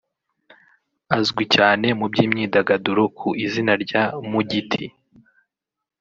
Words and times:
Azwi 1.17 1.43
cyane 1.55 1.87
mu 1.99 2.05
by’imyidagaduro 2.11 3.03
ku 3.17 3.27
izina 3.45 3.73
rya 3.83 4.03
‘Mugiti’ 4.29 4.85